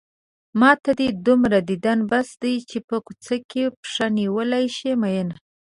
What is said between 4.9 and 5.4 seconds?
مينه